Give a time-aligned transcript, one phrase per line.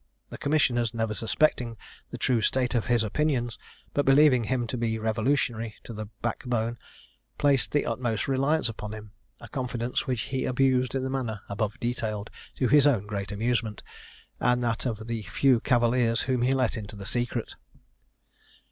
[0.31, 1.77] The commissioners, never suspecting
[2.09, 3.59] the true state of his opinions,
[3.93, 6.79] but believing him to be revolutionary to the back bone,
[7.37, 11.79] placed the utmost reliance upon him; a confidence which he abused in the manner above
[11.79, 13.83] detailed, to his own great amusement,
[14.39, 17.53] and that of the few cavaliers whom he let into the secret.